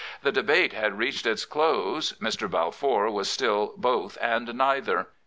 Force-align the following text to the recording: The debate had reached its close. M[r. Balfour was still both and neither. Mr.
The 0.23 0.31
debate 0.31 0.73
had 0.73 0.97
reached 0.97 1.27
its 1.27 1.45
close. 1.45 2.13
M[r. 2.19 2.47
Balfour 2.49 3.11
was 3.11 3.29
still 3.29 3.75
both 3.77 4.17
and 4.19 4.51
neither. 4.55 4.97
Mr. 4.97 5.05